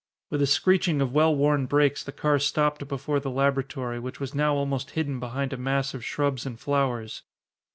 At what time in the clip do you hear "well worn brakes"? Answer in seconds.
1.13-2.03